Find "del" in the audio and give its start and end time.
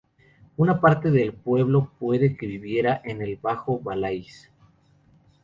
1.11-1.31